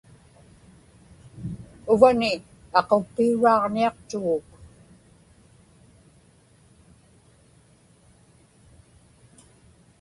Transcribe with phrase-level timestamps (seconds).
[1.93, 2.31] uvani
[2.79, 4.47] aquppiuraaġniaqtuguk